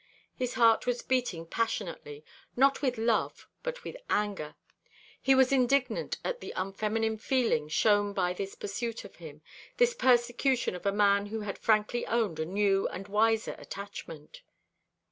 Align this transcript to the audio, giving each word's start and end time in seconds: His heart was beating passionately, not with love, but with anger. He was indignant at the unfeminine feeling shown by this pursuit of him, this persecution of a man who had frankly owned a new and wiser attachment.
His 0.35 0.55
heart 0.55 0.87
was 0.87 1.03
beating 1.03 1.45
passionately, 1.45 2.25
not 2.55 2.81
with 2.81 2.97
love, 2.97 3.47
but 3.61 3.83
with 3.83 3.95
anger. 4.09 4.55
He 5.21 5.35
was 5.35 5.51
indignant 5.51 6.17
at 6.25 6.41
the 6.41 6.53
unfeminine 6.55 7.19
feeling 7.19 7.69
shown 7.69 8.11
by 8.11 8.33
this 8.33 8.55
pursuit 8.55 9.05
of 9.05 9.17
him, 9.17 9.43
this 9.77 9.93
persecution 9.93 10.73
of 10.73 10.87
a 10.87 10.91
man 10.91 11.27
who 11.27 11.41
had 11.41 11.59
frankly 11.59 12.03
owned 12.07 12.39
a 12.39 12.45
new 12.47 12.87
and 12.87 13.07
wiser 13.09 13.53
attachment. 13.59 14.41